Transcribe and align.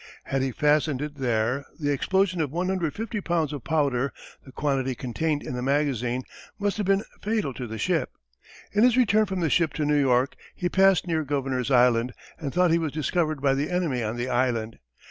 Had 0.23 0.41
he 0.41 0.51
fastened 0.51 0.99
it 0.99 1.13
there 1.17 1.63
the 1.79 1.91
explosion 1.91 2.41
of 2.41 2.51
150 2.51 3.21
lbs. 3.21 3.53
of 3.53 3.63
powder 3.63 4.11
(the 4.43 4.51
quantity 4.51 4.95
contained 4.95 5.43
in 5.43 5.53
the 5.53 5.61
magazine) 5.61 6.23
must 6.57 6.77
have 6.77 6.87
been 6.87 7.03
fatal 7.21 7.53
to 7.53 7.67
the 7.67 7.77
ship. 7.77 8.09
In 8.73 8.81
his 8.83 8.97
return 8.97 9.27
from 9.27 9.41
the 9.41 9.49
ship 9.51 9.73
to 9.73 9.85
New 9.85 9.93
York 9.99 10.33
he 10.55 10.69
passed 10.69 11.05
near 11.05 11.23
Governor's 11.23 11.69
Island, 11.69 12.15
and 12.39 12.51
thought 12.51 12.71
he 12.71 12.79
was 12.79 12.91
discovered 12.93 13.43
by 13.43 13.53
the 13.53 13.69
enemy 13.69 14.01
on 14.01 14.17
the 14.17 14.27
island. 14.27 14.79